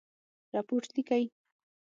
رپوټ 0.55 0.83
لیکئ؟ 0.95 1.25